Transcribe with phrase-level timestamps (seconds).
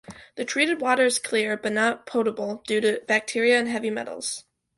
[0.35, 4.45] The treated water is clear, but not potable due to bacteria and heavy metals.